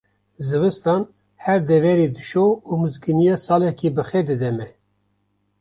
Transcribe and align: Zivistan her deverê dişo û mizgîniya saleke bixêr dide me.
Zivistan 0.47 1.01
her 1.45 1.57
deverê 1.69 2.07
dişo 2.15 2.47
û 2.69 2.71
mizgîniya 2.81 3.37
saleke 3.45 3.89
bixêr 3.95 4.23
dide 4.29 4.51
me. 4.57 4.67